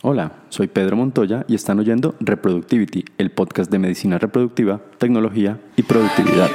Hola, 0.00 0.30
soy 0.48 0.68
Pedro 0.68 0.94
Montoya 0.94 1.44
y 1.48 1.56
están 1.56 1.80
oyendo 1.80 2.14
Reproductivity, 2.20 3.04
el 3.18 3.32
podcast 3.32 3.68
de 3.68 3.80
medicina 3.80 4.16
reproductiva, 4.16 4.80
tecnología 4.98 5.58
y 5.74 5.82
productividad. 5.82 6.48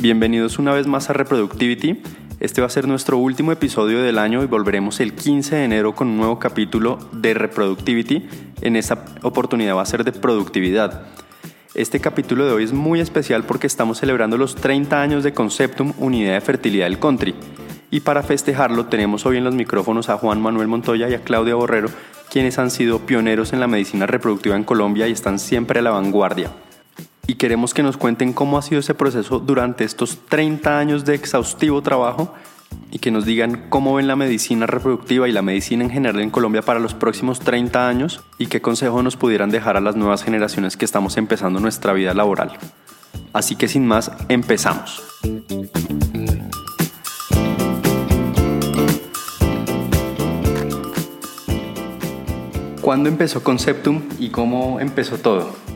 Bienvenidos 0.00 0.60
una 0.60 0.72
vez 0.72 0.86
más 0.86 1.10
a 1.10 1.12
Reproductivity. 1.12 2.00
Este 2.38 2.60
va 2.60 2.68
a 2.68 2.70
ser 2.70 2.86
nuestro 2.86 3.18
último 3.18 3.50
episodio 3.50 4.00
del 4.00 4.18
año 4.18 4.44
y 4.44 4.46
volveremos 4.46 5.00
el 5.00 5.12
15 5.12 5.56
de 5.56 5.64
enero 5.64 5.96
con 5.96 6.06
un 6.06 6.18
nuevo 6.18 6.38
capítulo 6.38 7.00
de 7.10 7.34
Reproductivity. 7.34 8.28
En 8.60 8.76
esta 8.76 9.04
oportunidad 9.22 9.74
va 9.74 9.82
a 9.82 9.86
ser 9.86 10.04
de 10.04 10.12
productividad. 10.12 11.02
Este 11.74 11.98
capítulo 11.98 12.46
de 12.46 12.52
hoy 12.52 12.62
es 12.62 12.72
muy 12.72 13.00
especial 13.00 13.42
porque 13.42 13.66
estamos 13.66 13.98
celebrando 13.98 14.38
los 14.38 14.54
30 14.54 15.02
años 15.02 15.24
de 15.24 15.32
Conceptum, 15.32 15.92
Unidad 15.98 16.34
de 16.34 16.42
Fertilidad 16.42 16.86
del 16.86 17.00
Country. 17.00 17.34
Y 17.90 17.98
para 17.98 18.22
festejarlo 18.22 18.86
tenemos 18.86 19.26
hoy 19.26 19.38
en 19.38 19.44
los 19.44 19.56
micrófonos 19.56 20.10
a 20.10 20.16
Juan 20.16 20.40
Manuel 20.40 20.68
Montoya 20.68 21.08
y 21.08 21.14
a 21.14 21.24
Claudia 21.24 21.56
Borrero, 21.56 21.88
quienes 22.30 22.60
han 22.60 22.70
sido 22.70 23.00
pioneros 23.00 23.52
en 23.52 23.58
la 23.58 23.66
medicina 23.66 24.06
reproductiva 24.06 24.54
en 24.54 24.62
Colombia 24.62 25.08
y 25.08 25.12
están 25.12 25.40
siempre 25.40 25.80
a 25.80 25.82
la 25.82 25.90
vanguardia 25.90 26.52
y 27.28 27.34
queremos 27.34 27.74
que 27.74 27.82
nos 27.82 27.98
cuenten 27.98 28.32
cómo 28.32 28.56
ha 28.56 28.62
sido 28.62 28.80
ese 28.80 28.94
proceso 28.94 29.38
durante 29.38 29.84
estos 29.84 30.18
30 30.30 30.78
años 30.78 31.04
de 31.04 31.14
exhaustivo 31.14 31.82
trabajo 31.82 32.34
y 32.90 33.00
que 33.00 33.10
nos 33.10 33.26
digan 33.26 33.66
cómo 33.68 33.94
ven 33.94 34.08
la 34.08 34.16
medicina 34.16 34.66
reproductiva 34.66 35.28
y 35.28 35.32
la 35.32 35.42
medicina 35.42 35.84
en 35.84 35.90
general 35.90 36.22
en 36.22 36.30
Colombia 36.30 36.62
para 36.62 36.80
los 36.80 36.94
próximos 36.94 37.40
30 37.40 37.86
años 37.86 38.22
y 38.38 38.46
qué 38.46 38.62
consejo 38.62 39.02
nos 39.02 39.16
pudieran 39.16 39.50
dejar 39.50 39.76
a 39.76 39.82
las 39.82 39.94
nuevas 39.94 40.24
generaciones 40.24 40.78
que 40.78 40.86
estamos 40.86 41.18
empezando 41.18 41.60
nuestra 41.60 41.92
vida 41.92 42.14
laboral. 42.14 42.56
Así 43.34 43.56
que 43.56 43.68
sin 43.68 43.86
más, 43.86 44.10
empezamos. 44.30 45.02
¿Cuándo 52.80 53.10
empezó 53.10 53.44
Conceptum 53.44 54.00
y 54.18 54.30
cómo 54.30 54.80
empezó 54.80 55.18
todo? 55.18 55.67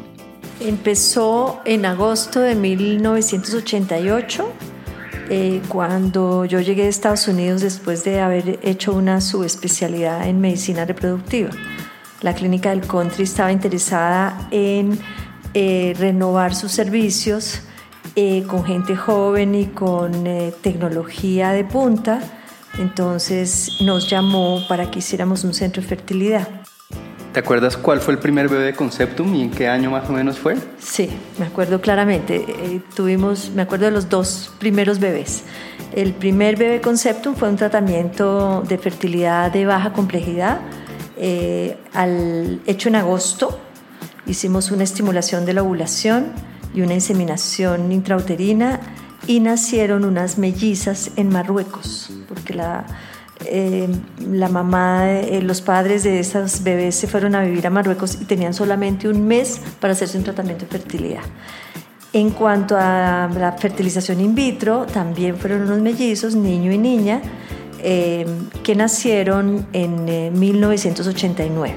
Empezó 0.65 1.61
en 1.65 1.84
agosto 1.84 2.39
de 2.39 2.55
1988, 2.55 4.53
eh, 5.28 5.61
cuando 5.67 6.45
yo 6.45 6.61
llegué 6.61 6.84
a 6.84 6.89
Estados 6.89 7.27
Unidos 7.27 7.62
después 7.62 8.05
de 8.05 8.21
haber 8.21 8.61
hecho 8.62 8.93
una 8.93 9.21
subespecialidad 9.21 10.28
en 10.28 10.41
medicina 10.41 10.84
reproductiva. 10.84 11.51
La 12.21 12.34
clínica 12.34 12.71
del 12.71 12.87
country 12.87 13.25
estaba 13.25 13.51
interesada 13.51 14.47
en 14.53 15.01
eh, 15.53 15.95
renovar 15.99 16.55
sus 16.55 16.71
servicios 16.71 17.62
eh, 18.15 18.45
con 18.47 18.65
gente 18.65 18.95
joven 18.95 19.56
y 19.56 19.67
con 19.67 20.12
tecnología 20.62 21.51
de 21.51 21.65
punta. 21.65 22.21
Entonces 22.78 23.78
nos 23.81 24.09
llamó 24.09 24.61
para 24.69 24.93
que 24.93 25.01
hiciéramos 25.01 25.43
un 25.43 25.55
centro 25.55 25.83
de 25.83 25.89
fertilidad. 25.89 26.62
¿Te 27.32 27.41
acuerdas 27.41 27.78
cuál 27.78 28.03
fue 28.03 28.12
el 28.12 28.20
primer 28.20 28.50
bebé 28.50 28.65
de 28.65 28.75
Conceptum 28.75 29.34
y 29.34 29.41
en 29.41 29.50
qué 29.50 29.66
año 29.66 29.91
más 29.91 30.09
o 30.10 30.12
menos 30.12 30.38
fue? 30.38 30.54
Sí, 30.78 31.09
me 31.38 31.47
acuerdo 31.47 31.81
claramente. 31.81 32.44
Eh, 32.47 32.82
tuvimos, 32.94 33.50
me 33.54 33.62
acuerdo 33.62 33.87
de 33.87 33.91
los 33.91 34.10
dos 34.10 34.53
primeros 34.59 34.98
bebés. 34.98 35.44
El 35.94 36.12
primer 36.12 36.56
bebé 36.56 36.82
Conceptum 36.82 37.34
fue 37.34 37.48
un 37.48 37.56
tratamiento 37.56 38.62
de 38.69 38.76
fertilidad 38.76 39.50
de 39.50 39.65
baja 39.65 39.94
complejidad 39.94 40.60
eh, 41.16 41.78
al, 41.94 42.60
hecho 42.66 42.91
en 42.91 42.97
agosto. 42.97 43.59
Hicimos 44.26 44.71
una 44.71 44.84
estimulación 44.84 45.47
de 45.47 45.54
la 45.54 45.62
ovulación 45.62 46.32
y 46.75 46.82
una 46.82 46.92
inseminación 46.92 47.92
intrauterina 47.92 48.78
y 49.26 49.41
nacieron 49.41 50.04
unas 50.04 50.37
mellizas 50.37 51.12
en 51.16 51.31
Marruecos, 51.31 52.10
porque 52.28 52.53
la 52.53 52.84
eh, 53.47 53.88
la 54.20 54.48
mamá, 54.48 55.10
eh, 55.10 55.42
los 55.42 55.60
padres 55.60 56.03
de 56.04 56.20
esas 56.20 56.62
bebés 56.62 56.94
se 56.94 57.06
fueron 57.06 57.34
a 57.34 57.42
vivir 57.42 57.66
a 57.66 57.70
Marruecos 57.70 58.19
y 58.20 58.25
tenían 58.25 58.54
solamente 58.54 59.08
un 59.08 59.26
mes 59.26 59.60
para 59.80 59.92
hacerse 59.92 60.19
un 60.19 60.25
tratamiento 60.25 60.64
de 60.64 60.70
fertilidad. 60.70 61.22
En 62.12 62.30
cuanto 62.30 62.76
a 62.76 63.28
la 63.34 63.53
fertilización 63.53 64.20
in 64.20 64.34
vitro, 64.34 64.86
también 64.86 65.36
fueron 65.36 65.62
unos 65.62 65.80
mellizos, 65.80 66.34
niño 66.34 66.70
y 66.70 66.78
niña, 66.78 67.22
eh, 67.82 68.26
que 68.62 68.75
nacieron 68.75 69.66
en 69.72 70.38
1989. 70.38 71.74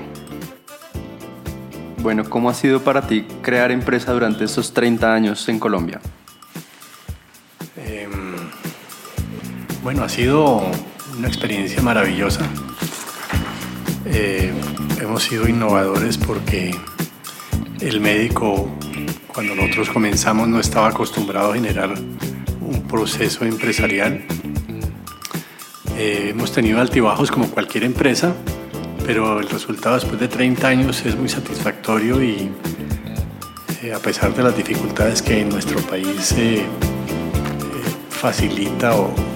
Bueno, 2.00 2.30
¿cómo 2.30 2.50
ha 2.50 2.54
sido 2.54 2.84
para 2.84 3.08
ti 3.08 3.26
crear 3.42 3.72
empresa 3.72 4.12
durante 4.12 4.44
estos 4.44 4.74
30 4.74 5.14
años 5.14 5.48
en 5.50 5.58
Colombia? 5.58 6.02
Em, 7.78 8.36
bueno, 9.82 10.04
ha 10.04 10.10
sido 10.10 10.62
una 11.18 11.28
experiencia 11.28 11.82
maravillosa. 11.82 12.48
Eh, 14.06 14.52
hemos 15.02 15.24
sido 15.24 15.48
innovadores 15.48 16.18
porque 16.18 16.76
el 17.80 18.02
médico, 18.02 18.70
cuando 19.28 19.56
nosotros 19.56 19.90
comenzamos, 19.90 20.48
no 20.48 20.60
estaba 20.60 20.90
acostumbrado 20.90 21.52
a 21.52 21.56
generar 21.56 21.94
un 22.62 22.82
proceso 22.88 23.46
empresarial. 23.46 24.24
Eh, 25.98 26.28
hemos 26.32 26.52
tenido 26.52 26.80
altibajos 26.80 27.32
como 27.32 27.50
cualquier 27.50 27.84
empresa, 27.84 28.34
pero 29.06 29.40
el 29.40 29.50
resultado 29.50 29.96
después 29.96 30.20
de 30.20 30.28
30 30.28 30.68
años 30.68 31.06
es 31.06 31.16
muy 31.16 31.30
satisfactorio 31.30 32.22
y 32.22 32.52
eh, 33.84 33.94
a 33.94 34.00
pesar 34.00 34.36
de 34.36 34.44
las 34.44 34.58
dificultades 34.58 35.22
que 35.22 35.42
en 35.42 35.50
nuestro 35.50 35.80
país 35.82 36.36
facilita 38.10 38.96
o 38.96 39.35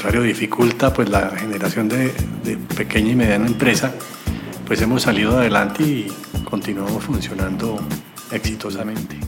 contrario 0.00 0.22
dificulta 0.22 0.94
pues 0.94 1.10
la 1.10 1.28
generación 1.36 1.86
de, 1.86 2.10
pequeña 2.74 3.10
y 3.10 3.16
mediana 3.16 3.46
empresa, 3.46 3.92
pues 4.66 4.80
hemos 4.80 5.02
salido 5.02 5.36
adelante 5.36 5.82
y 5.82 6.06
continuamos 6.42 7.04
funcionando 7.04 7.78
exitosamente. 8.32 9.18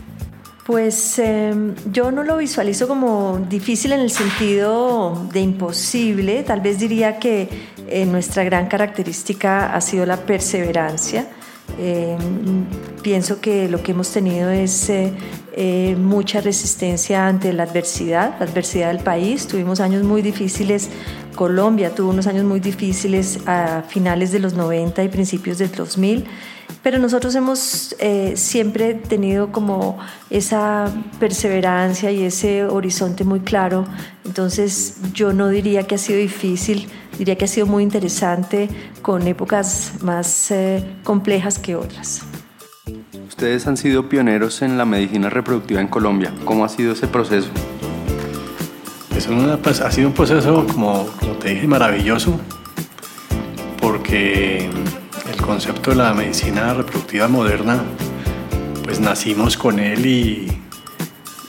Pues 0.65 1.19
em, 1.19 1.75
yo 1.93 2.11
no 2.11 2.23
lo 2.23 2.39
visualizo 2.39 2.89
como 2.89 3.45
difícil 3.51 3.93
en 3.93 4.01
el 4.01 4.09
sentido 4.09 5.29
de 5.31 5.41
imposible, 5.41 6.43
tal 6.43 6.63
vez 6.63 6.79
diría 6.79 7.19
que 7.19 7.51
eh, 7.87 8.07
nuestra 8.07 8.43
gran 8.43 8.67
característica 8.67 9.75
ha 9.75 9.81
sido 9.83 10.07
la 10.07 10.17
perseverancia. 10.17 11.27
Em, 11.79 12.65
pienso 13.03 13.41
que 13.41 13.69
lo 13.69 13.83
que 13.83 13.93
hemos 13.93 14.11
tenido 14.11 14.51
es 14.51 14.89
eh, 14.91 15.13
eh, 15.55 15.97
mucha 15.97 16.41
resistencia 16.41 17.27
ante 17.27 17.53
la 17.53 17.65
adversidad, 17.65 18.37
la 18.39 18.47
adversidad 18.47 18.89
del 18.89 19.03
país. 19.03 19.47
Tuvimos 19.47 19.81
años 19.81 20.03
muy 20.03 20.23
difíciles, 20.23 20.91
Colombia 21.35 21.95
tuvo 21.95 22.11
unos 22.11 22.27
años 22.27 22.45
muy 22.45 22.61
difíciles 22.61 23.41
a 23.47 23.83
finales 23.89 24.33
de 24.33 24.39
los 24.39 24.55
90 24.55 25.03
y 25.03 25.09
principios 25.09 25.59
del 25.59 25.73
2000 25.73 26.25
pero 26.83 26.99
nosotros 26.99 27.35
hemos 27.35 27.95
eh, 27.99 28.35
siempre 28.37 28.95
tenido 28.95 29.53
como 29.53 29.99
esa 30.31 30.93
perseverancia 31.21 32.11
y 32.11 32.25
ese 32.25 32.65
horizonte 32.65 33.25
muy 33.25 33.41
claro, 33.41 33.87
entonces 34.25 34.97
yo 35.13 35.33
no 35.33 35.49
diría 35.49 35.85
que 35.85 35.95
ha 35.95 35.99
sido 35.99 36.19
difícil, 36.19 36.89
diría 37.19 37.37
que 37.37 37.45
ha 37.45 37.49
sido 37.49 37.67
muy 37.67 37.83
interesante 37.83 38.69
con 39.01 39.27
épocas 39.27 39.93
más 40.03 40.51
eh, 40.51 40.85
complejas 41.05 41.59
que 41.59 41.77
otras. 41.77 42.23
Ustedes 43.29 43.67
han 43.67 43.77
sido 43.77 44.09
pioneros 44.09 44.63
en 44.63 44.77
la 44.77 44.85
medicina 44.85 45.31
reproductiva 45.31 45.81
en 45.81 45.89
Colombia. 45.89 46.33
¿Cómo 46.45 46.65
ha 46.65 46.69
sido 46.69 46.93
ese 46.93 47.07
proceso? 47.07 47.49
Es 49.17 49.29
pues, 49.63 49.81
ha 49.81 49.91
sido 49.91 50.09
un 50.09 50.15
proceso, 50.15 50.67
como, 50.67 51.07
como 51.19 51.33
te 51.35 51.51
dije, 51.51 51.67
maravilloso, 51.67 52.41
porque 53.81 54.69
concepto 55.43 55.91
de 55.91 55.97
la 55.97 56.15
medicina 56.15 56.73
reproductiva 56.73 57.29
moderna, 57.29 57.83
pues 58.85 59.01
nacimos 59.01 59.57
con 59.57 59.79
él 59.79 60.07
y, 60.07 60.63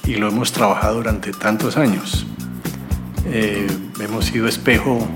y 0.05 0.15
lo 0.15 0.27
hemos 0.27 0.51
trabajado 0.51 0.95
durante 0.95 1.31
tantos 1.31 1.77
años. 1.77 2.25
Eh, 3.25 3.67
hemos 3.99 4.25
sido 4.25 4.47
espejo 4.47 5.07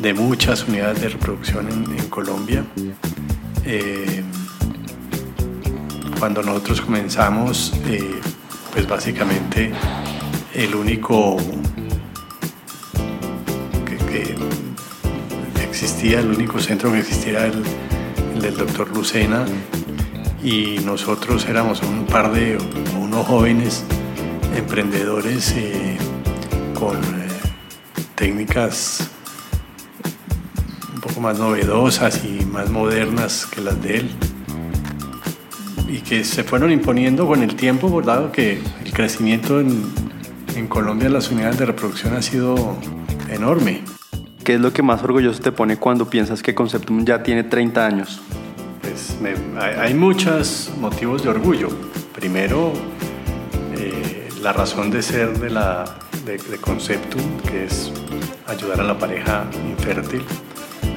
de 0.00 0.14
muchas 0.14 0.66
unidades 0.66 1.00
de 1.00 1.08
reproducción 1.10 1.68
en, 1.68 2.08
Colombia. 2.08 2.64
Eh, 3.64 4.22
cuando 6.18 6.42
nosotros 6.42 6.80
comenzamos, 6.80 7.74
eh, 7.86 8.20
pues 8.72 8.88
básicamente 8.88 9.70
el 10.54 10.74
único 10.74 11.36
que, 14.08 14.34
existía, 15.62 16.20
el 16.20 16.30
único 16.30 16.58
centro 16.58 16.90
que 16.90 17.00
existía 17.00 17.32
era 17.32 17.46
el, 17.46 17.62
del 18.40 18.56
doctor 18.56 18.88
Lucena 18.94 19.44
y 20.42 20.78
nosotros 20.84 21.46
éramos 21.46 21.82
un 21.82 22.06
par 22.06 22.32
de 22.32 22.58
unos 23.00 23.26
jóvenes 23.26 23.84
emprendedores 24.56 25.52
eh, 25.56 25.96
con 26.74 26.96
eh, 26.96 27.28
técnicas 28.14 29.10
un 30.94 31.00
poco 31.00 31.20
más 31.20 31.38
novedosas 31.38 32.24
y 32.24 32.44
más 32.44 32.70
modernas 32.70 33.46
que 33.46 33.60
las 33.60 33.80
de 33.82 33.98
él 33.98 34.10
y 35.88 35.98
que 35.98 36.24
se 36.24 36.44
fueron 36.44 36.72
imponiendo 36.72 37.26
con 37.26 37.42
el 37.42 37.54
tiempo, 37.56 38.02
dado 38.02 38.32
que 38.32 38.60
el 38.84 38.92
crecimiento 38.92 39.60
en, 39.60 39.84
en 40.56 40.66
Colombia 40.68 41.08
las 41.08 41.30
unidades 41.30 41.58
de 41.58 41.66
reproducción 41.66 42.14
ha 42.14 42.22
sido 42.22 42.76
enorme. 43.30 43.95
¿Qué 44.46 44.54
es 44.54 44.60
lo 44.60 44.72
que 44.72 44.80
más 44.80 45.02
orgulloso 45.02 45.40
te 45.40 45.50
pone 45.50 45.76
cuando 45.76 46.08
piensas 46.08 46.40
que 46.40 46.54
Conceptum 46.54 47.04
ya 47.04 47.20
tiene 47.20 47.42
30 47.42 47.84
años? 47.84 48.20
Pues 48.80 49.18
hay, 49.58 49.92
muchos 49.92 50.70
motivos 50.78 51.24
de 51.24 51.30
orgullo. 51.30 51.68
Primero, 52.14 52.72
eh, 53.76 54.28
la 54.40 54.52
razón 54.52 54.92
de 54.92 55.02
ser 55.02 55.36
de, 55.40 55.50
la, 55.50 55.84
de, 56.24 56.38
Conceptum, 56.60 57.40
que 57.40 57.64
es 57.64 57.90
ayudar 58.46 58.82
a 58.82 58.84
la 58.84 58.96
pareja 58.96 59.46
infértil 59.68 60.22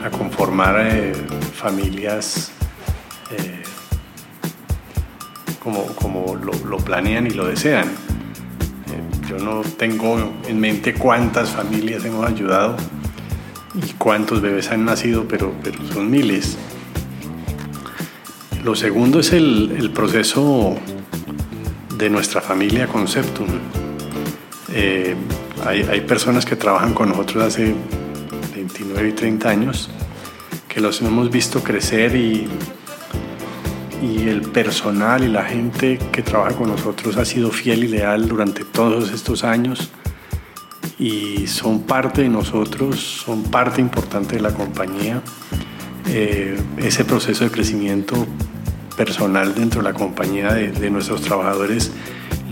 a 0.06 0.12
conformar 0.12 0.76
eh, 0.82 1.14
familias 1.56 2.52
eh, 3.32 3.64
como, 5.60 5.88
como 5.96 6.36
lo, 6.36 6.52
lo, 6.70 6.78
planean 6.78 7.26
y 7.26 7.32
lo 7.32 7.48
desean. 7.48 7.90
yo 9.28 9.40
no 9.40 9.62
tengo 9.62 10.34
en 10.48 10.60
mente 10.60 10.94
cuántas 10.94 11.50
familias 11.50 12.06
hemos 12.06 12.28
ayudado 12.28 12.78
y 13.76 13.94
cuántos 13.94 14.42
bebés 14.42 14.72
han 14.72 14.86
nacido, 14.86 15.28
pero, 15.28 15.54
pero 15.64 15.78
son 15.94 16.10
miles. 16.10 16.58
Lo 18.64 18.76
segundo 18.76 19.20
es 19.20 19.32
el, 19.32 19.76
el 19.78 19.92
proceso 19.92 20.76
de 21.98 22.10
nuestra 22.10 22.42
familia 22.42 22.88
Conceptum. 22.88 23.48
Eh, 24.72 25.16
hay, 25.66 25.82
hay, 25.84 26.02
personas 26.02 26.46
que 26.46 26.56
trabajan 26.56 26.94
con 26.94 27.10
nosotros 27.10 27.44
hace 27.44 27.74
29 28.54 29.10
y 29.10 29.12
30 29.14 29.50
años 29.50 29.90
que 30.68 30.80
los 30.80 31.02
hemos 31.02 31.32
visto 31.32 31.64
crecer 31.64 32.16
y, 32.16 32.48
y 34.02 34.28
el 34.28 34.42
personal 34.42 35.24
y 35.24 35.28
la 35.28 35.44
gente 35.44 35.98
que 36.12 36.22
trabaja 36.22 36.56
con 36.56 36.70
nosotros 36.70 37.18
ha 37.18 37.26
sido 37.26 37.50
fiel 37.50 37.84
y 37.84 37.88
leal 37.88 38.28
durante 38.28 38.64
todos 38.64 39.12
estos 39.12 39.44
años 39.44 39.90
y 41.00 41.48
son 41.48 41.84
parte 41.84 42.24
de 42.24 42.30
nosotros, 42.30 43.00
son 43.26 43.44
parte 43.44 43.80
importante 43.80 44.36
de 44.36 44.42
la 44.42 44.54
compañía. 44.54 45.24
Eh, 46.08 46.60
ese 46.78 47.06
proceso 47.06 47.46
de 47.46 47.52
crecimiento 47.52 48.28
personal 48.98 49.56
dentro 49.56 49.82
de 49.82 49.92
la 49.92 49.98
compañía 49.98 50.54
de, 50.54 50.90
nuestros 50.90 51.22
trabajadores 51.22 51.92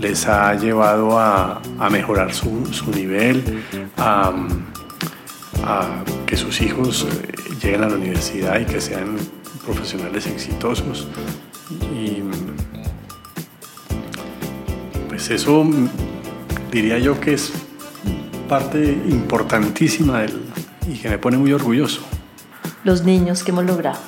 les 0.00 0.26
ha 0.26 0.54
llevado 0.54 1.18
a, 1.18 1.60
mejorar 1.90 2.32
su, 2.32 2.50
nivel, 2.94 3.62
a, 3.98 4.32
que 6.24 6.36
sus 6.36 6.62
hijos 6.62 7.06
eh, 7.10 7.32
lleguen 7.62 7.82
a 7.82 7.88
la 7.88 7.96
universidad 7.96 8.58
y 8.60 8.64
que 8.64 8.80
sean 8.80 9.16
profesionales 9.66 10.26
exitosos. 10.26 11.06
Y 11.94 12.22
pues 15.08 15.28
eso 15.28 15.66
diría 16.70 16.98
yo 16.98 17.20
que 17.20 17.34
es 17.34 17.52
parte 18.48 18.82
importantísima 19.08 20.22
del, 20.22 20.40
y 20.88 20.98
que 20.98 21.08
me 21.08 21.18
pone 21.18 21.36
muy 21.36 21.52
orgulloso. 21.52 22.00
Los 22.82 23.04
niños 23.04 23.44
que 23.44 23.50
hemos 23.50 23.64
logrado. 23.64 23.98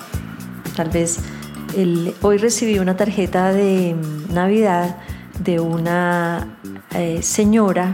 Tal 0.74 0.88
vez 0.88 1.20
hoy 2.22 2.38
recibí 2.38 2.78
una 2.78 2.96
tarjeta 2.96 3.52
de 3.52 3.94
Navidad 4.32 4.96
de 5.38 5.60
una 5.60 6.58
eh, 6.94 7.20
señora, 7.22 7.92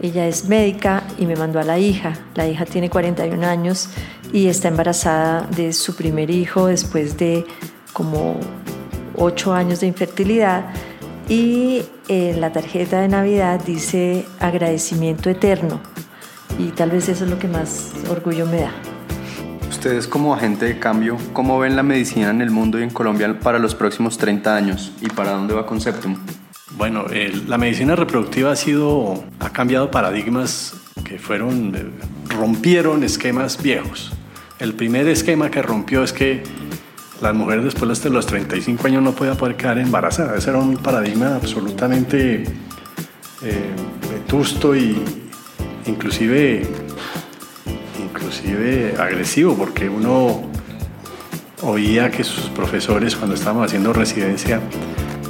ella 0.00 0.26
es 0.26 0.48
médica 0.48 1.04
y 1.18 1.26
me 1.26 1.36
mandó 1.36 1.60
a 1.60 1.64
la 1.64 1.78
hija. 1.78 2.14
La 2.34 2.46
hija 2.46 2.64
tiene 2.64 2.90
41 2.90 3.46
años 3.46 3.88
y 4.32 4.48
está 4.48 4.68
embarazada 4.68 5.46
de 5.54 5.72
su 5.72 5.94
primer 5.94 6.30
hijo 6.30 6.66
después 6.66 7.16
de 7.18 7.44
como 7.92 8.40
8 9.16 9.52
años 9.52 9.80
de 9.80 9.86
infertilidad 9.86 10.64
y 11.28 11.82
en 12.12 12.40
la 12.42 12.52
tarjeta 12.52 13.00
de 13.00 13.08
Navidad 13.08 13.62
dice 13.64 14.26
agradecimiento 14.38 15.30
eterno 15.30 15.80
y 16.58 16.68
tal 16.68 16.90
vez 16.90 17.08
eso 17.08 17.24
es 17.24 17.30
lo 17.30 17.38
que 17.38 17.48
más 17.48 17.92
orgullo 18.10 18.46
me 18.46 18.60
da. 18.60 18.72
Ustedes 19.70 20.06
como 20.06 20.34
agente 20.34 20.66
de 20.66 20.78
cambio, 20.78 21.16
¿cómo 21.32 21.58
ven 21.58 21.74
la 21.74 21.82
medicina 21.82 22.30
en 22.30 22.42
el 22.42 22.50
mundo 22.50 22.78
y 22.78 22.82
en 22.82 22.90
Colombia 22.90 23.38
para 23.40 23.58
los 23.58 23.74
próximos 23.74 24.18
30 24.18 24.54
años 24.54 24.92
y 25.00 25.08
para 25.08 25.32
dónde 25.32 25.54
va 25.54 25.64
Conceptum? 25.64 26.16
Bueno, 26.76 27.06
la 27.46 27.56
medicina 27.56 27.96
reproductiva 27.96 28.52
ha 28.52 28.56
sido, 28.56 29.24
ha 29.40 29.50
cambiado 29.50 29.90
paradigmas 29.90 30.74
que 31.04 31.18
fueron, 31.18 31.74
eh, 31.74 31.90
rompieron 32.28 33.02
esquemas 33.04 33.62
viejos. 33.62 34.12
El 34.58 34.74
primer 34.74 35.08
esquema 35.08 35.50
que 35.50 35.62
rompió 35.62 36.02
es 36.02 36.12
que 36.12 36.42
las 37.22 37.34
mujeres 37.34 37.64
después 37.64 38.02
de 38.02 38.10
los 38.10 38.26
35 38.26 38.86
años 38.88 39.02
no 39.02 39.12
podían 39.12 39.36
poder 39.36 39.56
quedar 39.56 39.78
embarazadas. 39.78 40.38
Ese 40.38 40.50
era 40.50 40.58
un 40.58 40.76
paradigma 40.76 41.36
absolutamente 41.36 42.42
eh, 43.42 43.70
vetusto 44.10 44.74
y 44.74 45.00
inclusive, 45.86 46.66
inclusive 48.02 48.96
agresivo, 48.98 49.54
porque 49.54 49.88
uno 49.88 50.42
oía 51.62 52.10
que 52.10 52.24
sus 52.24 52.46
profesores 52.50 53.14
cuando 53.14 53.36
estábamos 53.36 53.66
haciendo 53.66 53.92
residencia 53.92 54.60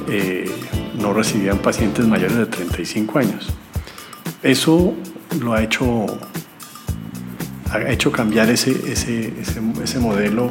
eh, 0.09 0.51
no 0.99 1.13
recibían 1.13 1.59
pacientes 1.59 2.07
mayores 2.07 2.37
de 2.37 2.47
35 2.47 3.19
años. 3.19 3.49
Eso 4.41 4.95
lo 5.39 5.53
ha 5.53 5.61
hecho, 5.61 6.07
ha 7.69 7.91
hecho 7.91 8.11
cambiar 8.11 8.49
ese, 8.49 8.71
ese, 8.91 9.31
ese, 9.39 9.61
ese 9.83 9.99
modelo 9.99 10.49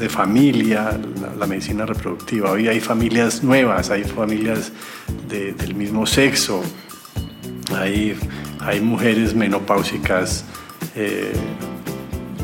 de 0.00 0.08
familia, 0.08 0.98
la, 1.38 1.46
medicina 1.46 1.84
reproductiva. 1.84 2.50
Hoy 2.52 2.68
hay 2.68 2.80
familias 2.80 3.44
nuevas, 3.44 3.90
hay 3.90 4.04
familias 4.04 4.72
del 5.28 5.74
mismo 5.74 6.06
sexo, 6.06 6.62
hay, 7.76 8.16
hay 8.60 8.80
mujeres 8.80 9.34
menopáusicas 9.34 10.44
eh, 10.96 11.32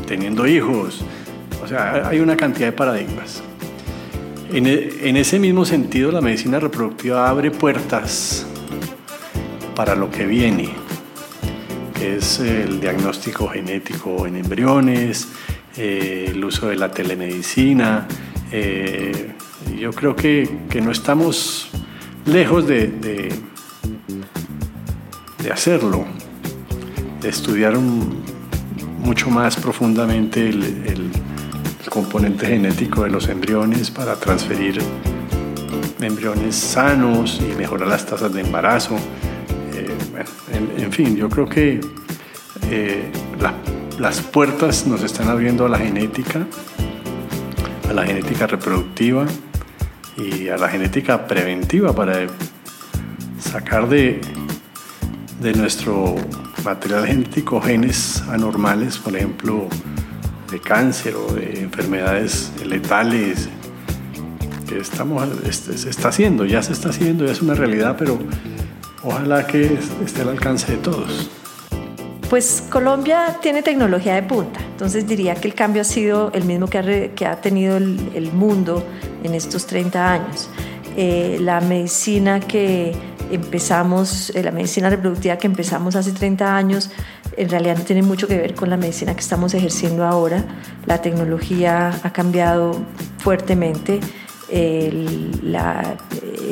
teniendo 0.07 0.47
hijos. 0.47 1.03
O 1.63 1.67
sea, 1.67 2.07
hay 2.07 2.19
una 2.19 2.37
cantidad 2.37 2.67
de 2.67 2.73
paradigmas. 2.73 3.41
En, 4.53 4.67
en 4.67 5.17
ese 5.17 5.39
mismo 5.39 5.65
sentido, 5.65 6.11
la 6.11 6.21
medicina 6.21 6.59
reproductiva 6.59 7.27
abre 7.27 7.49
puertas 7.49 8.45
para 9.75 9.95
lo 9.95 10.11
que 10.11 10.25
viene, 10.25 10.69
que 11.95 12.17
es 12.17 12.39
el 12.39 12.79
diagnóstico 12.79 13.47
genético 13.49 14.27
en 14.27 14.37
embriones, 14.37 15.27
eh, 15.77 16.31
el 16.31 16.43
uso 16.43 16.67
de 16.67 16.75
la 16.75 16.91
telemedicina. 16.91 18.07
Eh, 18.51 19.33
yo 19.79 19.91
creo 19.91 20.15
que, 20.15 20.49
no 20.81 20.91
estamos 20.91 21.69
lejos 22.25 22.67
de, 22.67 22.87
de, 25.43 25.51
hacerlo, 25.51 26.05
de 27.21 27.29
estudiar 27.29 27.77
mucho 28.99 29.29
más 29.29 29.55
profundamente 29.55 30.49
el 30.49 31.09
componente 31.89 32.45
genético 32.45 33.03
de 33.03 33.09
los 33.09 33.27
embriones 33.27 33.89
para 33.89 34.15
transferir 34.15 34.79
embriones 36.01 36.55
sanos 36.55 37.41
y 37.41 37.55
mejorar 37.55 37.87
las 37.87 38.05
tasas 38.05 38.33
de 38.33 38.41
embarazo. 38.41 38.95
Eh, 39.73 39.97
en, 40.77 40.91
fin, 40.91 41.15
yo 41.15 41.29
creo 41.29 41.47
que 41.47 41.79
eh, 42.69 43.11
las 43.99 44.21
puertas 44.21 44.85
nos 44.85 45.01
están 45.03 45.27
abriendo 45.29 45.65
a 45.65 45.69
la 45.69 45.79
genética, 45.79 46.45
a 47.89 47.93
la 47.93 48.05
genética 48.05 48.45
reproductiva 48.45 49.25
y 50.17 50.49
a 50.49 50.57
la 50.57 50.69
genética 50.69 51.27
preventiva 51.27 51.93
para 51.93 52.27
sacar 53.39 53.89
de, 53.89 54.21
de 55.41 55.53
nuestro 55.53 56.15
material 56.63 57.07
genético 57.07 57.59
genes 57.59 58.23
anormales, 58.29 58.97
por 58.97 59.15
ejemplo, 59.15 59.67
de 60.51 60.59
cáncer 60.59 61.15
o 61.15 61.33
de 61.33 61.61
enfermedades 61.61 62.51
letales, 62.65 63.49
que 64.67 64.79
estamos, 64.79 65.27
este, 65.45 65.77
se 65.77 65.89
está 65.89 66.09
haciendo, 66.09 66.45
ya 66.45 66.61
se 66.61 66.73
está 66.73 66.89
haciendo, 66.89 67.25
ya 67.25 67.31
es 67.31 67.41
una 67.41 67.55
realidad, 67.55 67.95
pero 67.97 68.19
ojalá 69.03 69.47
que 69.47 69.79
esté 70.05 70.21
al 70.21 70.29
alcance 70.29 70.73
de 70.73 70.77
todos. 70.77 71.29
Pues 72.29 72.61
Colombia 72.69 73.37
tiene 73.41 73.63
tecnología 73.63 74.15
de 74.15 74.23
punta, 74.23 74.59
entonces 74.59 75.07
diría 75.07 75.35
que 75.35 75.47
el 75.47 75.53
cambio 75.53 75.81
ha 75.81 75.85
sido 75.85 76.29
el 76.33 76.43
mismo 76.43 76.67
que 76.67 76.77
ha, 76.77 77.15
que 77.15 77.25
ha 77.25 77.39
tenido 77.39 77.77
el, 77.77 78.31
mundo 78.33 78.83
en 79.23 79.33
estos 79.33 79.65
30 79.65 80.11
años. 80.11 80.49
Eh, 80.97 81.37
la 81.39 81.61
medicina 81.61 82.41
que 82.41 82.93
empezamos, 83.31 84.31
eh, 84.31 84.43
la 84.43 84.51
medicina 84.51 84.89
reproductiva 84.89 85.37
que 85.37 85.47
empezamos 85.47 85.95
hace 85.95 86.11
30 86.11 86.57
años, 86.57 86.91
en 87.37 87.47
realidad 87.47 87.77
no 87.77 87.85
tiene 87.85 88.01
mucho 88.01 88.27
que 88.27 88.37
ver 88.37 88.55
con 88.55 88.69
la 88.69 88.75
medicina 88.75 89.13
que 89.13 89.21
estamos 89.21 89.53
ejerciendo 89.53 90.03
ahora. 90.05 90.43
La 90.85 91.01
tecnología 91.01 91.97
ha 92.03 92.11
cambiado 92.11 92.77
fuertemente. 93.19 94.01
El, 94.49 95.41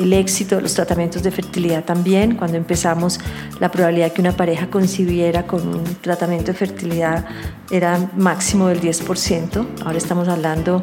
el, 0.00 0.12
éxito 0.12 0.56
de 0.56 0.62
los 0.62 0.74
tratamientos 0.74 1.22
de 1.22 1.30
fertilidad 1.30 1.84
también. 1.84 2.36
Cuando 2.36 2.56
empezamos, 2.56 3.18
la 3.58 3.70
probabilidad 3.70 4.12
que 4.12 4.20
una 4.20 4.36
pareja 4.36 4.68
concibiera 4.68 5.46
con 5.46 5.66
un 5.66 5.84
tratamiento 6.02 6.52
de 6.52 6.58
fertilidad 6.58 7.24
era 7.70 8.10
máximo 8.16 8.68
del 8.68 8.80
10%. 8.80 9.66
Ahora 9.84 9.98
estamos 9.98 10.28
hablando 10.28 10.80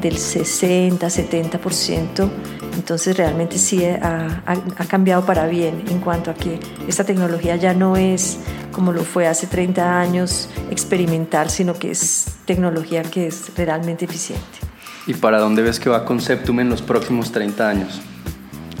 del 0.00 0.16
60, 0.16 1.06
70%. 1.06 2.30
Entonces 2.76 3.16
realmente 3.16 3.58
sí 3.58 3.84
ha, 3.84 4.42
ha, 4.46 4.84
cambiado 4.86 5.26
para 5.26 5.46
bien 5.46 5.84
en 5.90 5.98
cuanto 6.00 6.30
a 6.30 6.34
que 6.34 6.60
esta 6.86 7.04
tecnología 7.04 7.56
ya 7.56 7.74
no 7.74 7.96
es 7.96 8.38
como 8.70 8.92
lo 8.92 9.02
fue 9.02 9.26
hace 9.26 9.48
30 9.48 10.00
años 10.00 10.48
experimental, 10.70 11.50
sino 11.50 11.74
que 11.74 11.90
es 11.90 12.26
tecnología 12.44 13.02
que 13.02 13.26
es 13.26 13.52
realmente 13.56 14.04
eficiente. 14.04 14.67
¿Y 15.08 15.14
para 15.14 15.40
dónde 15.40 15.62
ves 15.62 15.80
que 15.80 15.88
va 15.88 16.04
Conceptum 16.04 16.60
en 16.60 16.68
los 16.68 16.82
próximos 16.82 17.32
30 17.32 17.66
años? 17.66 18.00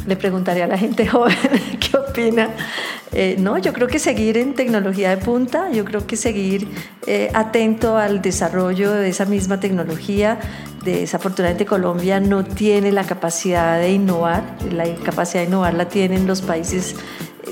Le 0.06 0.14
preguntaría 0.14 0.64
a 0.64 0.68
la 0.68 0.76
gente 0.76 1.06
joven 1.08 1.34
qué 1.80 1.96
opina. 1.96 2.50
Eh, 3.12 3.36
no, 3.38 3.56
yo 3.56 3.72
creo 3.72 3.88
que 3.88 3.98
seguir 3.98 4.36
en 4.36 4.54
tecnología 4.54 5.08
de 5.08 5.16
punta, 5.16 5.72
yo 5.72 5.86
creo 5.86 6.06
que 6.06 6.16
seguir 6.16 6.68
eh, 7.06 7.30
atento 7.32 7.96
al 7.96 8.20
desarrollo 8.20 8.92
de 8.92 9.08
esa 9.08 9.24
misma 9.24 9.58
tecnología, 9.58 10.38
desafortunadamente 10.84 11.64
Colombia 11.64 12.20
no 12.20 12.44
tiene 12.44 12.92
la 12.92 13.04
capacidad 13.04 13.80
de 13.80 13.92
innovar, 13.92 14.44
la 14.70 14.84
capacidad 14.96 15.40
de 15.40 15.48
innovar 15.48 15.72
la 15.72 15.88
tienen 15.88 16.26
los 16.26 16.42
países 16.42 16.94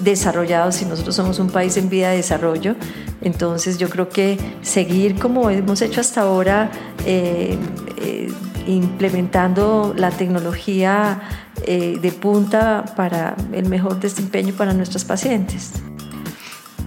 desarrollados 0.02 0.82
y 0.82 0.84
nosotros 0.84 1.14
somos 1.14 1.38
un 1.38 1.48
país 1.50 1.76
en 1.76 1.88
vía 1.88 2.10
de 2.10 2.16
desarrollo. 2.16 2.76
Entonces 3.22 3.78
yo 3.78 3.88
creo 3.88 4.08
que 4.08 4.38
seguir 4.62 5.18
como 5.18 5.50
hemos 5.50 5.82
hecho 5.82 6.00
hasta 6.00 6.22
ahora, 6.22 6.70
eh, 7.04 7.56
eh, 7.96 8.30
implementando 8.66 9.94
la 9.96 10.10
tecnología 10.10 11.20
eh, 11.64 11.98
de 12.00 12.12
punta 12.12 12.84
para 12.96 13.36
el 13.52 13.68
mejor 13.68 14.00
desempeño 14.00 14.54
para 14.54 14.72
nuestros 14.72 15.04
pacientes. 15.04 15.72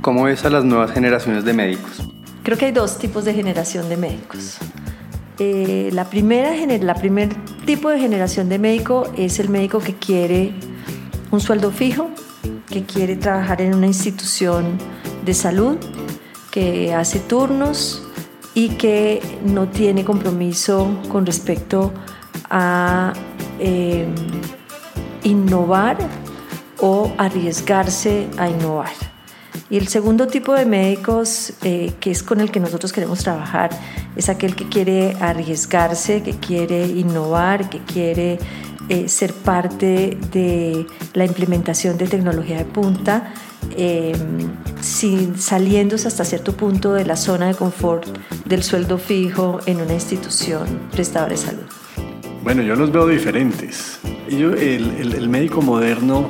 ¿Cómo 0.01 0.23
ves 0.23 0.45
a 0.45 0.49
las 0.49 0.63
nuevas 0.63 0.91
generaciones 0.91 1.43
de 1.43 1.53
médicos? 1.53 2.03
Creo 2.43 2.57
que 2.57 2.65
hay 2.65 2.71
dos 2.71 2.97
tipos 2.97 3.25
de 3.25 3.33
generación 3.33 3.89
de 3.89 3.97
médicos. 3.97 4.57
Eh, 5.39 5.89
la 5.93 6.05
primera, 6.09 6.51
la 6.81 6.95
primer 6.95 7.29
tipo 7.65 7.89
de 7.89 7.99
generación 7.99 8.49
de 8.49 8.59
médico 8.59 9.11
es 9.17 9.39
el 9.39 9.49
médico 9.49 9.79
que 9.79 9.95
quiere 9.95 10.53
un 11.31 11.39
sueldo 11.39 11.71
fijo, 11.71 12.09
que 12.67 12.83
quiere 12.83 13.15
trabajar 13.15 13.61
en 13.61 13.73
una 13.73 13.87
institución 13.87 14.77
de 15.25 15.33
salud, 15.33 15.77
que 16.51 16.93
hace 16.93 17.19
turnos 17.19 18.08
y 18.59 18.67
que 18.71 19.21
no 19.45 19.69
tiene 19.69 20.03
compromiso 20.03 20.99
con 21.07 21.25
respecto 21.25 21.93
a 22.49 23.13
em, 23.57 24.13
innovar 25.23 25.97
o 26.81 27.09
arriesgarse 27.17 28.27
a 28.37 28.49
innovar. 28.49 28.91
Y 29.69 29.77
el 29.77 29.87
segundo 29.87 30.27
tipo 30.27 30.53
de 30.53 30.65
médicos, 30.65 31.53
eh, 31.63 31.93
que 32.01 32.11
es 32.11 32.21
con 32.21 32.41
el 32.41 32.51
que 32.51 32.59
nosotros 32.59 32.91
queremos 32.91 33.19
trabajar, 33.19 33.69
es 34.17 34.27
aquel 34.27 34.57
que 34.57 34.67
quiere 34.67 35.15
arriesgarse, 35.21 36.21
que 36.21 36.33
quiere 36.33 36.85
innovar, 36.85 37.69
que 37.69 37.79
quiere 37.79 38.39
eh, 38.89 39.07
ser 39.07 39.31
parte 39.33 40.17
de 40.33 40.85
la 41.13 41.23
implementación 41.23 41.97
de 41.97 42.07
tecnología 42.07 42.57
de 42.57 42.65
punta, 42.65 43.33
eh, 43.77 44.11
sin, 44.81 45.37
saliéndose 45.37 46.07
hasta 46.07 46.25
cierto 46.25 46.53
punto 46.55 46.93
de 46.93 47.05
la 47.05 47.15
zona 47.15 47.47
de 47.47 47.55
confort 47.55 48.05
del 48.45 48.63
sueldo 48.63 48.97
fijo 48.97 49.59
en 49.65 49.81
una 49.81 49.93
institución 49.93 50.67
prestadora 50.91 51.31
de 51.31 51.37
salud. 51.37 51.63
Bueno, 52.43 52.61
yo 52.61 52.75
los 52.75 52.91
veo 52.91 53.07
diferentes. 53.07 53.99
El, 54.29 55.13
el 55.13 55.29
médico 55.29 55.61
moderno 55.61 56.29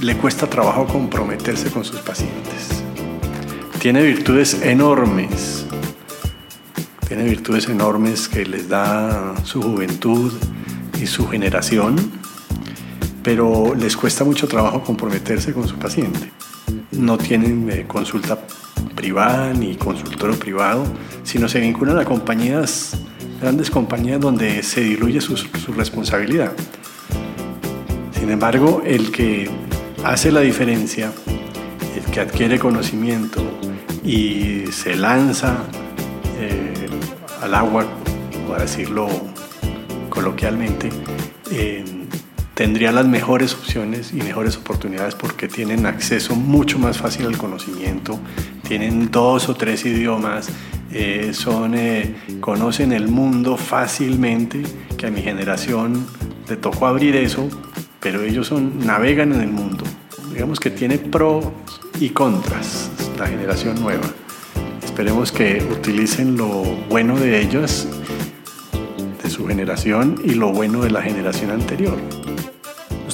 le 0.00 0.16
cuesta 0.16 0.48
trabajo 0.48 0.86
comprometerse 0.86 1.70
con 1.70 1.84
sus 1.84 2.00
pacientes. 2.00 2.82
Tiene 3.78 4.02
virtudes 4.02 4.60
enormes, 4.62 5.64
tiene 7.06 7.24
virtudes 7.24 7.68
enormes 7.68 8.28
que 8.28 8.44
les 8.44 8.68
da 8.68 9.34
su 9.44 9.62
juventud 9.62 10.32
y 11.00 11.06
su 11.06 11.28
generación, 11.28 11.96
pero 13.22 13.74
les 13.74 13.96
cuesta 13.96 14.24
mucho 14.24 14.48
trabajo 14.48 14.82
comprometerse 14.82 15.52
con 15.52 15.68
su 15.68 15.76
paciente. 15.76 16.32
No 16.96 17.18
tienen 17.18 17.68
eh, 17.70 17.84
consulta 17.86 18.38
privada 18.94 19.52
ni 19.52 19.76
consultorio 19.76 20.38
privado, 20.38 20.84
sino 21.22 21.48
se 21.48 21.60
vinculan 21.60 21.98
a 21.98 22.04
compañías, 22.04 22.96
grandes 23.40 23.70
compañías 23.70 24.20
donde 24.20 24.62
se 24.62 24.80
diluye 24.80 25.20
su, 25.20 25.36
responsabilidad. 25.76 26.52
Sin 28.18 28.30
embargo, 28.30 28.82
el 28.84 29.12
que 29.12 29.48
hace 30.04 30.32
la 30.32 30.40
diferencia, 30.40 31.12
el 31.94 32.10
que 32.10 32.20
adquiere 32.20 32.58
conocimiento 32.58 33.42
y 34.02 34.64
se 34.72 34.96
lanza 34.96 35.58
eh, 36.40 36.88
al 37.42 37.54
agua, 37.54 37.86
para 38.48 38.62
decirlo 38.62 39.08
coloquialmente, 40.08 40.88
eh, 41.50 41.84
tendría 42.56 42.90
las 42.90 43.06
mejores 43.06 43.54
opciones 43.54 44.12
y 44.12 44.16
mejores 44.16 44.56
oportunidades 44.56 45.14
porque 45.14 45.46
tienen 45.46 45.86
acceso 45.86 46.34
mucho 46.34 46.80
más 46.80 46.98
fácil 46.98 47.26
al 47.26 47.38
conocimiento, 47.38 48.18
tienen 48.66 49.12
dos 49.12 49.48
o 49.48 49.54
tres 49.54 49.86
idiomas, 49.86 50.48
eh, 50.90 51.30
son, 51.32 51.76
conocen 52.40 52.92
el 52.92 53.06
mundo 53.06 53.56
fácilmente, 53.56 54.64
que 54.98 55.06
a 55.06 55.10
mi 55.12 55.22
generación 55.22 56.04
le 56.48 56.56
tocó 56.56 56.88
abrir 56.88 57.14
eso 57.14 57.48
pero 58.06 58.22
ellos 58.22 58.46
son, 58.46 58.86
navegan 58.86 59.32
en 59.32 59.40
el 59.40 59.50
mundo. 59.50 59.84
Digamos 60.32 60.60
que 60.60 60.70
tiene 60.70 60.96
pros 60.96 61.44
y 61.98 62.10
contras 62.10 62.88
la 63.18 63.26
generación 63.26 63.80
nueva. 63.80 64.04
Esperemos 64.84 65.32
que 65.32 65.66
utilicen 65.72 66.36
lo 66.36 66.62
bueno 66.88 67.18
de 67.18 67.40
ellos, 67.40 67.88
de 69.20 69.28
su 69.28 69.44
generación, 69.48 70.20
y 70.22 70.34
lo 70.34 70.52
bueno 70.52 70.82
de 70.82 70.92
la 70.92 71.02
generación 71.02 71.50
anterior. 71.50 71.98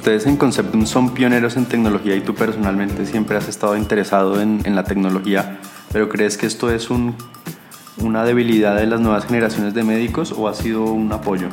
Ustedes 0.02 0.26
en 0.26 0.36
Conceptum 0.36 0.84
son 0.84 1.14
pioneros 1.14 1.56
en 1.56 1.66
tecnología 1.66 2.16
y 2.16 2.22
tú 2.22 2.34
personalmente 2.34 3.06
siempre 3.06 3.36
has 3.36 3.46
estado 3.46 3.76
interesado 3.76 4.40
en, 4.40 4.60
en 4.64 4.74
la 4.74 4.82
tecnología, 4.82 5.60
pero 5.92 6.08
¿crees 6.08 6.36
que 6.36 6.46
esto 6.46 6.72
es 6.72 6.90
un, 6.90 7.14
una 7.98 8.24
debilidad 8.24 8.74
de 8.74 8.86
las 8.86 8.98
nuevas 8.98 9.26
generaciones 9.26 9.74
de 9.74 9.84
médicos 9.84 10.34
o 10.36 10.48
ha 10.48 10.54
sido 10.54 10.82
un 10.86 11.12
apoyo? 11.12 11.50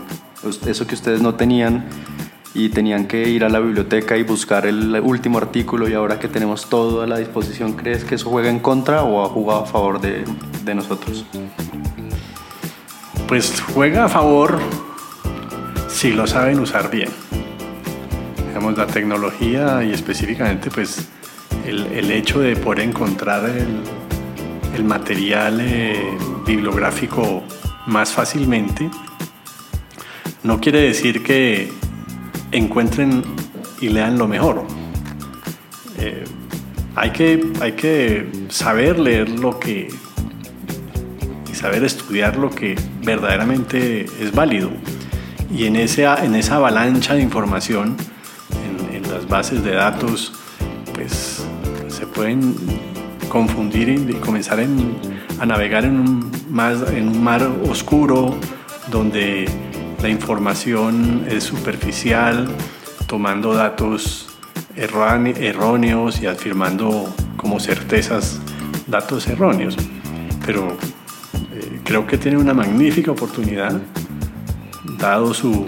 Eso 0.65 0.87
que 0.87 0.95
ustedes 0.95 1.21
no 1.21 1.35
tenían 1.35 1.85
y 2.55 2.69
tenían 2.69 3.05
que 3.05 3.29
ir 3.29 3.43
a 3.43 3.49
la 3.49 3.59
biblioteca 3.59 4.17
y 4.17 4.23
buscar 4.23 4.65
el 4.65 4.99
último 4.99 5.37
artículo 5.37 5.87
y 5.87 5.93
ahora 5.93 6.17
que 6.17 6.27
tenemos 6.27 6.69
todo 6.69 7.03
a 7.03 7.05
la 7.05 7.19
disposición, 7.19 7.73
¿crees 7.73 8.03
que 8.03 8.15
eso 8.15 8.31
juega 8.31 8.49
en 8.49 8.61
contra 8.61 9.03
o 9.03 9.23
ha 9.23 9.29
jugado 9.29 9.61
a 9.61 9.65
favor 9.67 10.01
de, 10.01 10.25
de 10.65 10.73
nosotros? 10.73 11.23
Pues 13.27 13.61
juega 13.75 14.05
a 14.05 14.09
favor 14.09 14.57
si 15.87 16.13
lo 16.13 16.25
saben 16.25 16.59
usar 16.59 16.89
bien. 16.89 17.09
La 18.59 18.85
tecnología 18.87 19.83
y 19.83 19.93
específicamente 19.93 20.69
pues 20.69 21.07
el, 21.65 22.11
hecho 22.11 22.39
de 22.39 22.55
poder 22.57 22.81
encontrar 22.81 23.49
el, 23.49 24.83
material 24.83 25.59
eh, 25.61 26.17
bibliográfico 26.45 27.43
más 27.87 28.11
fácilmente, 28.11 28.89
no 30.43 30.59
quiere 30.61 30.81
decir 30.81 31.23
que 31.23 31.71
encuentren 32.51 33.23
y 33.81 33.89
lean 33.89 34.17
lo 34.17 34.27
mejor. 34.27 34.65
Eh, 35.97 36.23
hay, 36.95 37.11
que, 37.11 37.51
hay 37.61 37.71
que 37.73 38.29
saber 38.49 38.99
leer 38.99 39.29
lo 39.29 39.59
que 39.59 39.89
y 41.51 41.55
saber 41.55 41.83
estudiar 41.83 42.37
lo 42.37 42.49
que 42.49 42.75
verdaderamente 43.03 44.05
es 44.21 44.31
válido. 44.33 44.69
Y 45.51 45.65
en 45.65 45.75
esa, 45.75 46.23
en 46.23 46.35
esa 46.35 46.55
avalancha 46.57 47.15
de 47.15 47.21
información, 47.21 47.97
bases 49.29 49.63
de 49.63 49.71
datos, 49.71 50.33
pues 50.93 51.45
se 51.87 52.07
pueden 52.07 52.55
confundir 53.29 53.89
y 53.89 54.13
comenzar 54.15 54.59
a 55.39 55.45
navegar 55.45 55.85
en 55.85 55.99
un, 55.99 56.31
más, 56.49 56.81
en 56.91 57.07
un 57.07 57.23
mar 57.23 57.43
oscuro 57.69 58.35
donde 58.91 59.45
la 60.01 60.09
información 60.09 61.25
es 61.29 61.43
superficial, 61.43 62.47
tomando 63.07 63.53
datos 63.53 64.27
erróneos 64.75 66.21
y 66.21 66.27
afirmando 66.27 67.13
como 67.37 67.59
certezas 67.59 68.39
datos 68.87 69.27
erróneos. 69.27 69.77
Pero 70.45 70.77
eh, 71.53 71.81
creo 71.83 72.07
que 72.07 72.17
tiene 72.17 72.37
una 72.37 72.53
magnífica 72.53 73.11
oportunidad, 73.11 73.79
dado 74.97 75.33
su, 75.33 75.67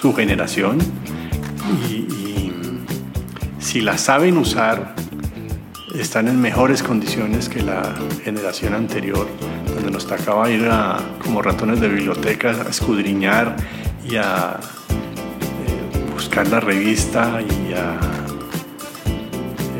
su, 0.00 0.14
generación, 0.14 0.78
y, 1.90 2.52
si 3.58 3.80
la 3.80 3.98
saben 3.98 4.38
usar, 4.38 4.94
están 5.94 6.28
en 6.28 6.40
mejores 6.40 6.82
condiciones 6.82 7.48
que 7.48 7.62
la 7.62 7.94
generación 8.22 8.74
anterior, 8.74 9.26
donde 9.74 9.90
nos 9.90 10.06
tocaba 10.06 10.48
ir 10.50 10.68
a, 10.70 10.98
como 11.22 11.42
ratones 11.42 11.80
de 11.80 11.88
biblioteca 11.88 12.50
a 12.50 12.70
escudriñar 12.70 13.56
y 14.08 14.16
a 14.16 14.60
eh, 14.60 16.12
buscar 16.12 16.46
la 16.48 16.60
revista 16.60 17.40
y 17.42 17.72
a 17.74 17.98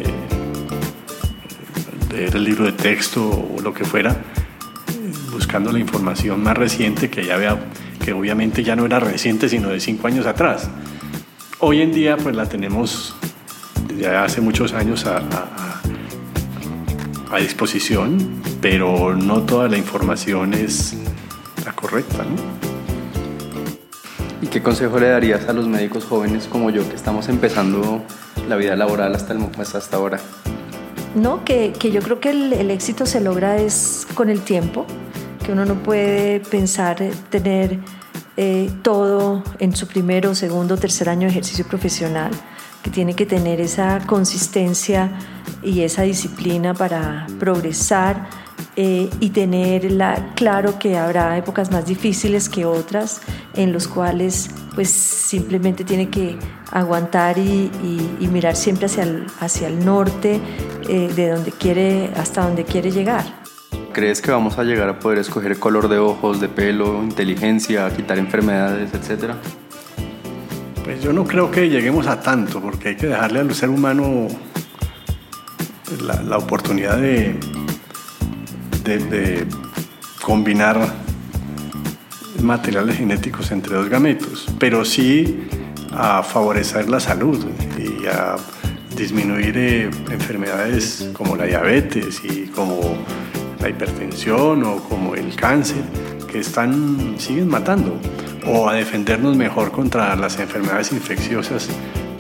eh, 0.02 0.14
leer 2.12 2.37
el 2.37 2.45
libro 2.45 2.64
de 2.64 2.73
texto 2.73 3.23
o 3.57 3.61
lo 3.62 3.73
que 3.73 3.85
fuera, 3.85 4.16
buscando 5.33 5.71
la 5.71 5.78
información 5.78 6.43
más 6.43 6.57
reciente 6.57 7.09
que 7.09 7.25
ya 7.25 7.37
vea, 7.37 7.57
que 8.05 8.12
obviamente 8.12 8.64
ya 8.64 8.75
no 8.75 8.85
era 8.85 8.99
reciente, 8.99 9.49
sino 9.49 9.69
de 9.69 9.78
cinco 9.81 10.09
años 10.09 10.26
atrás. 10.26 10.69
Hoy 11.68 11.82
en 11.82 11.90
día 11.90 12.16
pues 12.16 12.37
la 12.37 12.46
tenemos 12.46 13.16
desde 13.88 14.06
hace 14.06 14.40
muchos 14.40 14.73
años 14.73 15.04
a 15.04 15.20
a 17.30 17.38
disposición, 17.38 18.40
pero 18.61 19.16
no 19.16 19.42
toda 19.42 19.68
la 19.68 19.76
información 19.76 20.54
es 20.54 20.94
la 21.64 21.73
correcta. 21.73 22.18
¿no? 22.18 22.37
¿Y 24.40 24.46
qué 24.46 24.62
consejo 24.62 25.00
le 25.00 25.08
darías 25.08 25.49
a 25.49 25.52
los 25.52 25.66
médicos 25.66 26.04
jóvenes 26.04 26.46
como 26.46 26.70
yo 26.70 26.88
que 26.88 26.94
estamos 26.94 27.28
empezando 27.28 28.02
la 28.49 28.56
vida 28.56 28.76
laboral 28.76 29.14
hasta, 29.14 29.32
el, 29.32 29.40
hasta 29.58 29.96
ahora? 29.96 30.20
No, 31.14 31.44
que, 31.44 31.73
que 31.78 31.90
yo 31.90 32.00
creo 32.00 32.20
que 32.20 32.30
el, 32.30 32.52
el, 32.52 32.70
éxito 32.70 33.06
se 33.06 33.20
logra 33.20 33.56
es 33.56 34.06
con 34.14 34.30
el 34.30 34.42
tiempo, 34.42 34.87
que 35.44 35.52
uno 35.52 35.64
no 35.64 35.75
puede 35.75 36.40
pensar 36.40 36.96
tener 37.30 37.78
eh, 38.37 38.71
todo 38.83 39.43
en 39.59 39.75
su 39.75 39.87
primero, 39.87 40.35
segundo, 40.35 40.76
tercer 40.76 41.09
año 41.09 41.23
de 41.23 41.28
ejercicio 41.28 41.66
profesional 41.66 42.31
que 42.83 42.90
tiene 42.90 43.14
que 43.14 43.26
tener 43.26 43.61
esa 43.61 44.00
consistencia 44.07 45.11
y 45.62 45.81
esa 45.81 46.02
disciplina 46.02 46.73
para 46.73 47.26
progresar 47.40 48.28
eh, 48.76 49.11
y 49.19 49.31
tener 49.31 49.90
la, 49.90 50.35
claro 50.35 50.78
que 50.78 50.97
habrá 50.97 51.37
épocas 51.37 51.73
más 51.73 51.87
difíciles 51.87 52.49
que 52.49 52.64
otras 52.64 53.23
en 53.55 53.73
los 53.73 53.88
cuales 53.88 54.50
pues 54.75 54.90
simplemente 54.90 55.83
tiene 55.83 56.11
que 56.11 56.38
aguantar 56.70 57.38
y, 57.38 57.70
mirar 58.31 58.55
siempre 58.55 58.87
hacia 58.87 59.05
el, 59.05 59.27
hacia 59.40 59.66
el 59.68 59.85
norte 59.85 60.40
eh, 60.88 61.11
de 61.16 61.31
donde 61.31 61.53
quiere 61.53 62.11
hasta 62.16 62.42
donde 62.42 62.64
quiere 62.64 62.90
llegar. 62.90 63.45
¿Crees 63.96 64.20
que 64.20 64.30
vamos 64.30 64.59
a 64.59 64.62
llegar 64.62 64.90
a 64.90 64.98
poder 64.98 65.20
escoger 65.20 65.59
color 65.59 65.88
de 65.88 65.96
ojos, 65.96 66.38
de 66.38 66.50
pelo, 66.50 67.02
inteligencia, 67.02 67.88
quitar 67.96 68.18
enfermedades, 68.18 68.92
etcétera? 68.92 69.38
Pues 70.85 71.02
yo 71.02 71.14
no 71.14 71.24
creo 71.24 71.50
que 71.50 71.70
lleguemos 71.70 72.06
a 72.06 72.20
tanto, 72.20 72.61
porque 72.61 72.90
hay 72.90 72.96
que 72.96 73.06
dejarle 73.06 73.40
al 73.40 73.54
ser 73.54 73.70
humano 73.70 74.28
la, 76.02 76.37
oportunidad 76.37 76.98
de, 76.98 77.40
de, 78.85 79.46
combinar 80.20 80.78
materiales 82.42 82.98
genéticos 82.98 83.50
entre 83.50 83.76
dos 83.76 83.88
gametos, 83.88 84.46
pero 84.59 84.85
sí 84.85 85.48
a 85.92 86.22
favorecer 86.22 86.90
la 86.90 87.00
salud 87.00 87.46
y 87.78 88.06
a 88.09 88.37
disminuir 88.94 89.56
eh, 89.56 89.90
enfermedades 90.11 91.09
como 91.14 91.35
la 91.35 91.44
diabetes 91.44 92.20
y 92.22 92.48
como 92.48 92.98
la 93.66 93.70
hipertensión 93.70 94.62
o 94.62 94.76
como 94.88 95.16
el 95.16 95.35
cáncer 95.35 95.83
que 96.31 96.38
están 96.38 97.16
siguen 97.18 97.48
matando 97.48 97.98
o 98.46 98.68
a 98.68 98.74
defendernos 98.74 99.37
mejor 99.37 99.72
contra 99.72 100.14
las 100.14 100.38
enfermedades 100.38 100.92
infecciosas, 100.92 101.68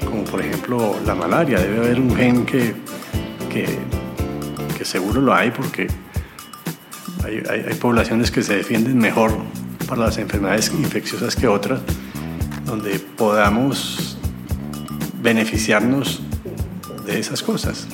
como 0.04 0.24
por 0.24 0.40
ejemplo 0.40 0.96
la 1.06 1.14
malaria. 1.14 1.60
Debe 1.60 1.78
haber 1.78 2.00
un 2.00 2.16
gen 2.16 2.44
que, 2.44 2.74
que, 3.48 4.84
seguro 4.84 5.20
lo 5.20 5.34
hay 5.34 5.50
porque 5.50 5.88
hay, 7.24 7.42
hay, 7.48 7.74
poblaciones 7.74 8.30
que 8.30 8.42
se 8.42 8.56
defienden 8.56 8.98
mejor 8.98 9.32
para 9.88 10.02
las 10.02 10.18
enfermedades 10.18 10.72
infecciosas 10.72 11.34
que 11.34 11.48
otras, 11.48 11.80
donde 12.64 13.00
podamos 13.00 14.16
beneficiarnos 15.20 16.22
de 17.04 17.18
esas 17.18 17.42
cosas. 17.42 17.88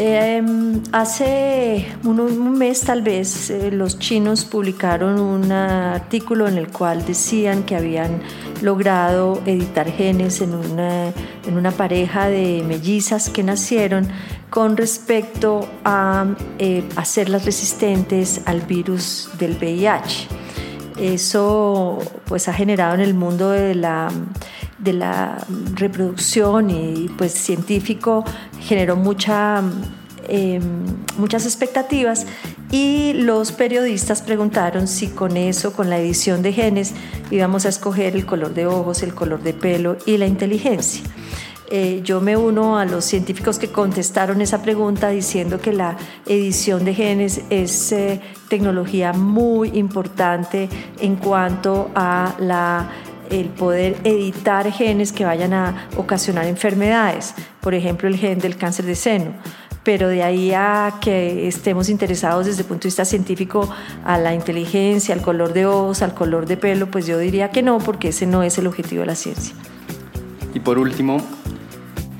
Em, 0.00 0.80
hace 0.92 1.84
un, 2.04 2.56
mes 2.56 2.82
tal 2.82 3.02
vez 3.02 3.50
eh, 3.50 3.72
los 3.72 3.98
chinos 3.98 4.44
publicaron 4.44 5.18
un 5.18 5.50
artículo 5.50 6.46
en 6.46 6.56
el 6.56 6.68
cual 6.68 7.04
decían 7.04 7.64
que 7.64 7.74
habían 7.74 8.22
logrado 8.62 9.42
editar 9.44 9.90
genes 9.90 10.40
en 10.40 10.54
una, 10.54 11.08
en 11.08 11.56
una 11.56 11.72
pareja 11.72 12.28
de 12.28 12.62
mellizas 12.64 13.28
que 13.28 13.42
nacieron 13.42 14.06
con 14.50 14.76
respecto 14.76 15.68
a 15.84 16.26
eh, 16.60 16.84
hacerlas 16.94 17.44
resistentes 17.44 18.42
al 18.44 18.60
virus 18.60 19.30
del 19.36 19.56
VIH. 19.56 20.28
Eso 21.00 21.98
pues 22.26 22.46
ha 22.46 22.52
generado 22.52 22.94
en 22.94 23.00
el 23.00 23.14
mundo 23.14 23.50
de 23.50 23.74
la 23.74 24.10
de 24.78 24.92
la 24.92 25.44
reproducción 25.74 26.70
y 26.70 27.08
pues 27.16 27.32
científico 27.32 28.24
generó 28.60 28.96
mucha, 28.96 29.62
em, 30.28 30.84
muchas 31.16 31.44
expectativas 31.46 32.26
y 32.70 33.12
los 33.14 33.52
periodistas 33.52 34.22
preguntaron 34.22 34.86
si 34.86 35.08
con 35.08 35.36
eso, 35.36 35.72
con 35.72 35.90
la 35.90 35.98
edición 35.98 36.42
de 36.42 36.52
genes, 36.52 36.92
íbamos 37.30 37.66
a 37.66 37.70
escoger 37.70 38.14
el 38.14 38.26
color 38.26 38.54
de 38.54 38.66
ojos, 38.66 39.02
el 39.02 39.14
color 39.14 39.42
de 39.42 39.54
pelo 39.54 39.96
y 40.06 40.16
la 40.18 40.26
inteligencia. 40.26 41.02
Eh, 41.70 42.00
yo 42.02 42.22
me 42.22 42.34
uno 42.34 42.78
a 42.78 42.86
los 42.86 43.04
científicos 43.04 43.58
que 43.58 43.68
contestaron 43.68 44.40
esa 44.40 44.62
pregunta 44.62 45.10
diciendo 45.10 45.60
que 45.60 45.74
la 45.74 45.98
edición 46.24 46.82
de 46.84 46.94
genes 46.94 47.42
es 47.50 47.92
eh, 47.92 48.22
tecnología 48.48 49.12
muy 49.12 49.76
importante 49.78 50.70
en 50.98 51.16
cuanto 51.16 51.90
a 51.94 52.34
la 52.38 52.88
el 53.30 53.48
poder 53.48 53.96
editar 54.04 54.70
genes 54.70 55.12
que 55.12 55.24
vayan 55.24 55.52
a 55.52 55.88
ocasionar 55.96 56.46
enfermedades, 56.46 57.34
por 57.60 57.74
ejemplo 57.74 58.08
el 58.08 58.16
gen 58.16 58.38
del 58.38 58.56
cáncer 58.56 58.84
de 58.84 58.94
seno. 58.94 59.32
Pero 59.84 60.08
de 60.08 60.22
ahí 60.22 60.52
a 60.52 60.94
que 61.00 61.48
estemos 61.48 61.88
interesados 61.88 62.46
desde 62.46 62.62
el 62.62 62.68
punto 62.68 62.82
de 62.82 62.88
vista 62.88 63.04
científico 63.04 63.70
a 64.04 64.18
la 64.18 64.34
inteligencia, 64.34 65.14
al 65.14 65.22
color 65.22 65.52
de 65.52 65.66
ojos, 65.66 66.02
al 66.02 66.14
color 66.14 66.46
de 66.46 66.56
pelo, 66.56 66.90
pues 66.90 67.06
yo 67.06 67.18
diría 67.18 67.50
que 67.50 67.62
no, 67.62 67.78
porque 67.78 68.08
ese 68.08 68.26
no 68.26 68.42
es 68.42 68.58
el 68.58 68.66
objetivo 68.66 69.00
de 69.00 69.06
la 69.06 69.14
ciencia. 69.14 69.54
Y 70.52 70.60
por 70.60 70.78
último, 70.78 71.18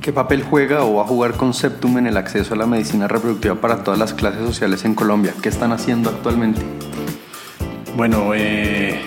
¿qué 0.01 0.12
papel 0.12 0.42
juega 0.42 0.85
o 0.85 0.94
va 0.94 1.03
a 1.03 1.07
jugar 1.07 1.35
Conceptum 1.35 1.99
en 1.99 2.07
el 2.07 2.16
acceso 2.16 2.55
a 2.55 2.57
la 2.57 2.66
medicina 2.66 3.09
reproductiva 3.09 3.57
para 3.57 3.83
todas 3.85 3.99
las 3.99 4.14
clases 4.14 4.40
sociales 4.40 4.85
en 4.85 4.94
Colombia? 4.94 5.35
¿Qué 5.42 5.49
están 5.49 5.73
haciendo 5.73 6.09
actualmente? 6.09 6.62
Bueno, 7.97 8.33
eh, 8.33 9.01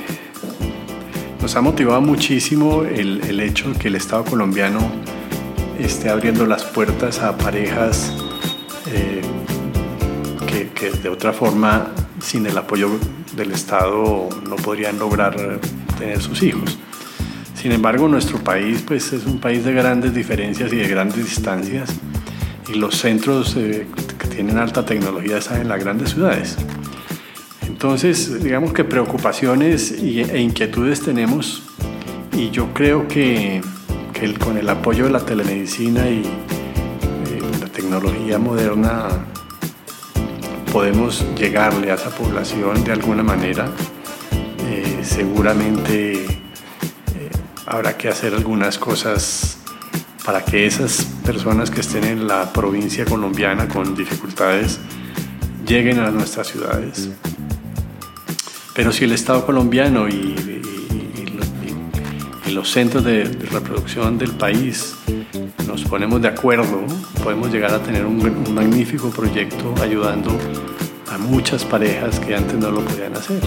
nos 1.41 1.56
ha 1.56 1.62
motivado 1.62 2.01
muchísimo 2.01 2.84
el, 2.84 3.39
hecho 3.39 3.69
de 3.71 3.80
que 3.80 3.88
el 3.88 3.95
Estado 3.95 4.23
colombiano 4.23 4.80
esté 5.80 6.10
abriendo 6.10 6.45
las 6.45 6.63
puertas 6.63 7.19
a 7.19 7.36
parejas 7.36 8.13
eh, 8.88 9.21
que, 10.75 10.91
de 10.91 11.10
otra 11.10 11.34
forma, 11.34 11.91
sin 12.21 12.45
el 12.45 12.58
apoyo 12.58 12.89
del 13.36 13.51
Estado, 13.51 14.30
no 14.47 14.56
podrían 14.58 14.99
lograr 14.99 15.60
tener 15.97 16.21
sus 16.21 16.43
hijos. 16.43 16.77
Sin 17.56 17.71
embargo, 17.71 18.08
nuestro 18.08 18.39
país 18.39 18.84
pues, 18.86 19.12
es 19.13 19.25
un 19.25 19.39
país 19.39 19.65
de 19.65 19.73
grandes 19.73 20.13
diferencias 20.13 20.71
y 20.71 20.77
de 20.77 20.88
grandes 20.88 21.17
distancias 21.25 21.89
y 22.71 22.75
los 22.75 22.97
centros 22.97 23.56
eh, 23.58 23.88
que 24.17 24.27
tienen 24.27 24.58
alta 24.58 24.86
tecnología 24.86 25.38
están 25.38 25.62
en 25.62 25.69
las 25.69 25.80
grandes 25.80 26.12
ciudades. 26.12 26.58
Entonces, 27.83 28.43
digamos 28.43 28.73
que 28.73 28.83
preocupaciones 28.83 29.91
e 29.91 30.39
inquietudes 30.39 31.01
tenemos 31.01 31.63
y 32.31 32.51
yo 32.51 32.71
creo 32.75 33.07
que, 33.07 33.59
con 34.37 34.55
el 34.55 34.69
apoyo 34.69 35.05
de 35.05 35.09
la 35.09 35.21
telemedicina 35.21 36.07
y 36.07 36.21
eh, 36.21 37.41
la 37.59 37.65
tecnología 37.65 38.37
moderna 38.37 39.07
podemos 40.71 41.25
llegarle 41.35 41.89
a 41.89 41.95
esa 41.95 42.11
población 42.11 42.83
de 42.83 42.91
alguna 42.91 43.23
manera. 43.23 43.67
Eh, 44.67 44.99
seguramente 45.01 46.23
eh, 46.23 46.27
habrá 47.65 47.97
que 47.97 48.09
hacer 48.09 48.35
algunas 48.35 48.77
cosas 48.77 49.57
para 50.23 50.45
que 50.45 50.67
esas 50.67 51.03
personas 51.25 51.71
que 51.71 51.81
estén 51.81 52.03
en 52.03 52.27
la 52.27 52.53
provincia 52.53 53.05
colombiana 53.05 53.67
con 53.67 53.95
dificultades 53.95 54.79
lleguen 55.65 55.97
a 55.97 56.11
nuestras 56.11 56.45
ciudades. 56.45 57.09
Pero 58.73 58.91
si 58.91 59.03
el 59.03 59.12
Estado 59.12 59.45
colombiano 59.45 60.07
y, 60.07 60.36
los 62.51 62.69
centros 62.69 63.05
de, 63.05 63.23
reproducción 63.23 64.17
del 64.17 64.31
país 64.31 64.95
nos 65.65 65.86
ponemos 65.86 66.21
de 66.21 66.27
acuerdo, 66.27 66.81
podemos 67.23 67.49
llegar 67.49 67.73
a 67.73 67.79
tener 67.79 68.05
un, 68.05 68.19
un 68.19 68.53
magnífico 68.53 69.10
proyecto 69.10 69.73
ayudando 69.81 70.38
a 71.10 71.17
muchas 71.17 71.63
parejas 71.63 72.19
que 72.19 72.36
antes 72.36 72.55
no 72.55 72.69
lo 72.69 72.81
podían 72.81 73.15
hacer. 73.15 73.39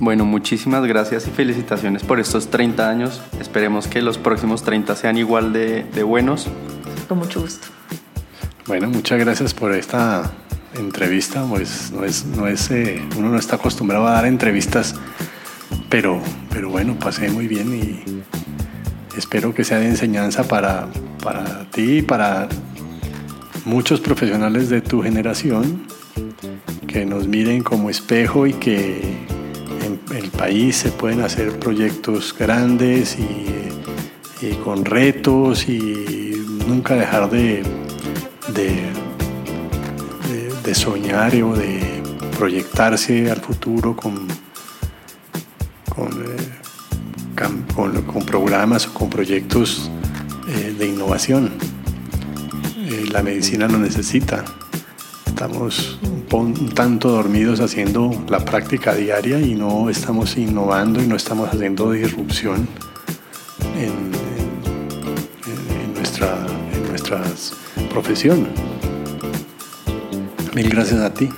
Bueno, 0.00 0.24
muchísimas 0.24 0.84
gracias 0.86 1.26
y 1.26 1.30
felicitaciones 1.30 2.02
por 2.02 2.18
estos 2.18 2.48
30 2.48 2.88
años. 2.88 3.22
Esperemos 3.40 3.88
que 3.88 4.00
los 4.00 4.16
próximos 4.16 4.62
30 4.62 4.96
sean 4.96 5.18
igual 5.18 5.52
de, 5.52 5.84
de 5.84 6.02
buenos. 6.02 6.48
Con 7.08 7.18
mucho 7.18 7.42
gusto. 7.42 7.68
Bueno, 8.66 8.88
muchas 8.88 9.18
gracias 9.18 9.52
por 9.52 9.72
esta 9.72 10.32
entrevista. 10.78 11.44
Pues 11.48 11.92
no 11.92 12.04
es, 12.04 12.24
no 12.24 12.46
es, 12.46 12.70
eh, 12.70 13.02
uno 13.16 13.30
no 13.30 13.38
está 13.38 13.56
acostumbrado 13.56 14.06
a 14.06 14.12
dar 14.12 14.26
entrevistas, 14.26 14.94
pero, 15.88 16.20
pero 16.50 16.70
bueno, 16.70 16.98
pasé 16.98 17.30
muy 17.30 17.46
bien 17.48 17.74
y 17.74 19.16
espero 19.16 19.54
que 19.54 19.64
sea 19.64 19.78
de 19.78 19.88
enseñanza 19.88 20.44
para, 20.44 20.88
para 21.22 21.68
ti 21.70 21.98
y 21.98 22.02
para 22.02 22.48
muchos 23.64 24.00
profesionales 24.00 24.68
de 24.68 24.80
tu 24.80 25.02
generación 25.02 25.86
que 26.86 27.04
nos 27.06 27.26
miren 27.26 27.62
como 27.62 27.90
espejo 27.90 28.46
y 28.46 28.52
que 28.52 29.00
el 30.14 30.30
país 30.30 30.76
se 30.76 30.90
pueden 30.90 31.22
hacer 31.22 31.58
proyectos 31.58 32.34
grandes 32.38 33.18
y, 33.18 33.50
con 34.62 34.84
retos 34.84 35.66
y 35.68 36.44
nunca 36.68 36.94
dejar 36.94 37.30
de, 37.30 37.62
de, 38.52 38.82
soñar 40.72 41.34
o 41.42 41.54
de 41.54 42.02
proyectarse 42.38 43.30
al 43.30 43.40
futuro 43.40 43.96
con, 43.96 44.26
con, 45.94 46.08
eh, 46.24 46.54
con, 47.74 48.24
programas 48.24 48.86
o 48.86 48.94
con 48.94 49.10
proyectos 49.10 49.90
eh, 50.48 50.74
de 50.78 50.86
innovación. 50.86 51.50
Eh, 52.78 53.06
la 53.10 53.22
medicina 53.22 53.66
lo 53.68 53.78
necesita. 53.78 54.44
Estamos 55.26 55.98
un 56.32 56.70
tanto 56.70 57.10
dormidos 57.10 57.60
haciendo 57.60 58.24
la 58.28 58.44
práctica 58.44 58.94
diaria 58.94 59.40
y 59.40 59.54
no 59.54 59.90
estamos 59.90 60.36
innovando 60.36 61.02
y 61.02 61.06
no 61.06 61.16
estamos 61.16 61.48
haciendo 61.52 61.92
disrupción 61.92 62.66
en, 63.78 64.10
nuestra, 65.94 66.38
en 66.72 66.88
nuestra 66.88 67.22
profesión. 67.90 68.73
Mil 70.54 70.68
gracias 70.68 71.00
a 71.00 71.12
ti. 71.12 71.30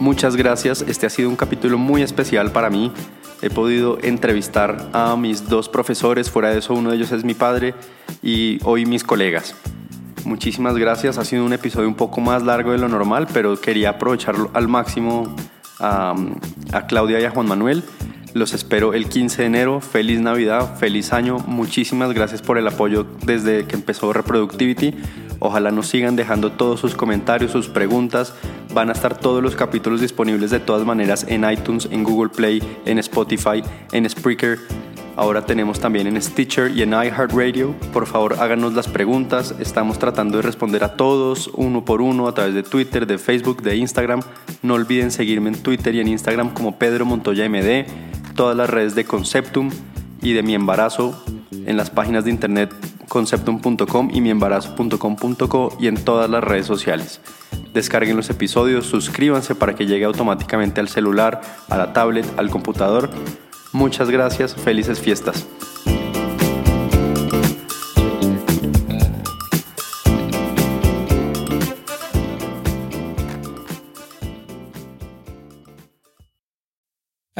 Muchas 0.00 0.34
gracias. 0.34 0.82
Este 0.88 1.06
ha 1.06 1.10
sido 1.10 1.28
un 1.28 1.36
capítulo 1.36 1.76
muy 1.76 2.00
especial 2.00 2.50
para 2.50 2.70
mí. 2.70 2.90
He 3.42 3.50
podido 3.50 3.98
entrevistar 4.02 4.88
a 4.94 5.14
mis 5.16 5.48
dos 5.48 5.68
profesores, 5.68 6.30
fuera 6.30 6.50
de 6.50 6.60
eso 6.60 6.74
uno 6.74 6.90
de 6.90 6.96
ellos 6.96 7.12
es 7.12 7.22
mi 7.22 7.34
padre 7.34 7.74
y 8.22 8.58
hoy 8.64 8.86
mis 8.86 9.04
colegas. 9.04 9.54
Muchísimas 10.24 10.78
gracias. 10.78 11.18
Ha 11.18 11.24
sido 11.24 11.44
un 11.44 11.52
episodio 11.52 11.86
un 11.86 11.94
poco 11.94 12.22
más 12.22 12.42
largo 12.42 12.72
de 12.72 12.78
lo 12.78 12.88
normal, 12.88 13.26
pero 13.30 13.60
quería 13.60 13.90
aprovecharlo 13.90 14.50
al 14.54 14.68
máximo 14.68 15.34
a, 15.78 16.14
Claudia 16.88 17.20
y 17.20 17.24
a 17.24 17.30
Juan 17.30 17.46
Manuel. 17.46 17.82
Los 18.32 18.54
espero 18.54 18.94
el 18.94 19.08
15 19.08 19.42
de 19.42 19.46
enero. 19.46 19.80
Feliz 19.82 20.20
Navidad, 20.20 20.76
feliz 20.78 21.12
año. 21.12 21.38
Muchísimas 21.46 22.14
gracias 22.14 22.40
por 22.40 22.56
el 22.56 22.66
apoyo 22.66 23.06
desde 23.26 23.66
que 23.66 23.76
empezó 23.76 24.14
Reproductivity. 24.14 24.94
Ojalá 25.44 25.72
nos 25.72 25.88
sigan 25.88 26.14
dejando 26.14 26.52
todos 26.52 26.78
sus 26.78 26.94
comentarios, 26.94 27.50
sus 27.50 27.66
preguntas. 27.66 28.32
Van 28.72 28.90
a 28.90 28.92
estar 28.92 29.18
todos 29.18 29.42
los 29.42 29.56
capítulos 29.56 30.00
disponibles 30.00 30.52
de 30.52 30.60
todas 30.60 30.86
maneras 30.86 31.26
en 31.28 31.42
iTunes, 31.50 31.88
en 31.90 32.04
Google 32.04 32.30
Play, 32.30 32.62
en 32.86 33.00
Spotify, 33.00 33.60
en 33.90 34.08
Spreaker 34.08 34.60
Ahora 35.16 35.44
tenemos 35.44 35.80
también 35.80 36.06
en 36.06 36.22
Stitcher 36.22 36.70
y 36.70 36.82
en 36.82 36.90
iHeartRadio. 36.90 37.74
Por 37.92 38.06
favor, 38.06 38.36
háganos 38.38 38.72
las 38.72 38.86
preguntas. 38.86 39.54
Estamos 39.58 39.98
tratando 39.98 40.38
de 40.38 40.42
responder 40.42 40.84
a 40.84 40.96
todos 40.96 41.50
uno 41.54 41.84
por 41.84 42.00
uno 42.00 42.28
a 42.28 42.34
través 42.34 42.54
de 42.54 42.62
Twitter, 42.62 43.06
de 43.06 43.18
Facebook, 43.18 43.62
de 43.62 43.76
Instagram. 43.76 44.20
No 44.62 44.74
olviden 44.74 45.10
seguirme 45.10 45.50
en 45.50 45.62
Twitter 45.62 45.94
y 45.96 46.00
en 46.00 46.08
Instagram 46.08 46.54
como 46.54 46.78
Pedro 46.78 47.04
Montoya 47.04 47.46
MD. 47.48 47.84
Todas 48.36 48.56
las 48.56 48.70
redes 48.70 48.94
de 48.94 49.04
Conceptum 49.04 49.70
y 50.22 50.34
de 50.34 50.42
mi 50.44 50.54
embarazo 50.54 51.20
en 51.66 51.76
las 51.76 51.90
páginas 51.90 52.24
de 52.24 52.30
internet 52.30 52.72
conceptum.com 53.08 54.10
y 54.12 54.20
miembarazo.com.co 54.20 55.76
y 55.78 55.86
en 55.88 55.96
todas 55.96 56.28
las 56.30 56.42
redes 56.42 56.66
sociales. 56.66 57.20
Descarguen 57.74 58.16
los 58.16 58.30
episodios, 58.30 58.86
suscríbanse 58.86 59.54
para 59.54 59.74
que 59.74 59.86
llegue 59.86 60.04
automáticamente 60.04 60.80
al 60.80 60.88
celular, 60.88 61.40
a 61.68 61.76
la 61.76 61.92
tablet, 61.92 62.26
al 62.36 62.50
computador 62.50 63.10
Muchas 63.72 64.10
gracias, 64.10 64.54
felices 64.54 65.00
fiestas. 65.00 65.46